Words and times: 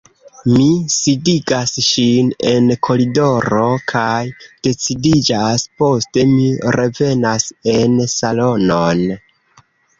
Mi 0.51 0.69
sidigas 0.93 1.73
ŝin 1.87 2.31
en 2.53 2.71
koridoro 2.87 3.67
kaj 3.93 4.15
decidiĝas, 4.69 5.69
poste 5.85 6.27
mi 6.35 6.51
revenas 6.79 7.49
en 7.79 8.05
salonon. 8.19 9.09